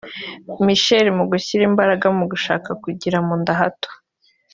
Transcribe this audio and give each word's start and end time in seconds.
Michelle 0.65 1.09
mu 1.17 1.23
gushyira 1.31 1.63
imbaraga 1.71 2.07
mu 2.17 2.25
gushaka 2.31 2.69
kugira 2.83 3.17
mu 3.25 3.33
nda 3.41 3.53
hato 3.59 3.89